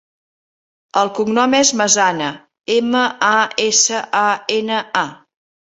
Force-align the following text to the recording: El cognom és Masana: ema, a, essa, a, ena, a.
El 1.01 1.11
cognom 1.19 1.53
és 1.57 1.73
Masana: 1.83 2.31
ema, 2.79 3.05
a, 3.29 3.31
essa, 3.69 4.03
a, 4.25 4.27
ena, 4.59 4.83
a. 5.07 5.09